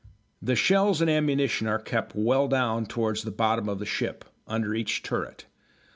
The 0.41 0.55
shells 0.55 0.99
and 0.99 1.11
ammunition 1.11 1.67
are 1.67 1.77
kept 1.77 2.15
well 2.15 2.47
down 2.47 2.87
towards 2.87 3.21
the 3.21 3.29
bottom 3.29 3.69
of 3.69 3.77
the 3.77 3.85
ship, 3.85 4.25
under 4.47 4.73
each 4.73 5.03
turret. 5.03 5.45